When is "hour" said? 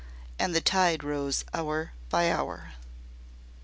1.53-1.91, 2.31-2.71